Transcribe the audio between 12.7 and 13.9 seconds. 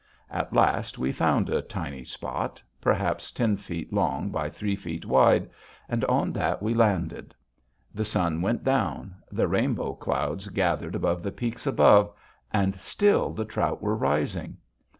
still the trout